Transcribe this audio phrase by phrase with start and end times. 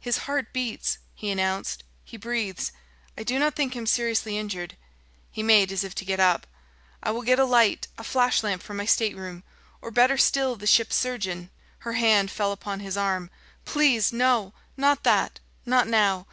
[0.00, 2.72] "His heart beats," he announced "he breathes.
[3.16, 4.76] I do not think him seriously injured."
[5.30, 6.48] He made as if to get up.
[7.04, 9.44] "I will get a light a flash lamp from my stateroom
[9.80, 11.50] or, better still, the ship's surgeon"
[11.86, 13.30] Her hand fell upon his arm.
[13.64, 14.52] "Please, no!
[14.76, 16.26] Not that not now.